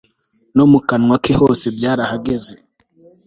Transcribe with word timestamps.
no 0.55 0.65
mu 0.71 0.79
kanwa 0.87 1.15
ke 1.23 1.33
hose 1.39 1.65
byarahageze 1.75 2.53